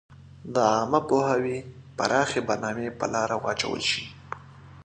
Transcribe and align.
د 0.53 0.55
عامه 0.73 1.01
پوهاوي 1.09 1.57
پراخي 1.97 2.41
برنامي 2.49 2.87
په 2.99 3.05
لاره 3.13 3.35
واچول 3.43 3.81
شي. 3.89 4.03